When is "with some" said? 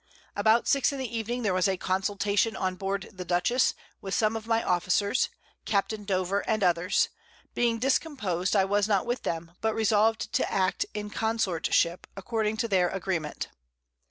4.01-4.35